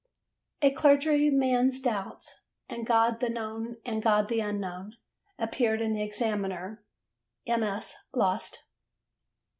[0.63, 4.95] A Clergyman's Doubts and God the Known and God the Unknown
[5.37, 6.83] appeared in the Examiner:
[7.45, 7.93] MS.
[8.11, 8.63] lost.